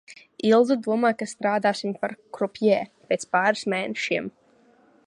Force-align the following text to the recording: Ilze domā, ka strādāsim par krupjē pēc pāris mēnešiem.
Ilze 0.51 0.77
domā, 0.87 1.11
ka 1.19 1.27
strādāsim 1.33 1.93
par 2.07 2.17
krupjē 2.39 2.81
pēc 3.13 3.31
pāris 3.37 3.69
mēnešiem. 3.77 4.33